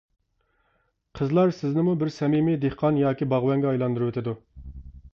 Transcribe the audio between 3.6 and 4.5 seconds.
ئايلاندۇرۇۋېتىدۇ.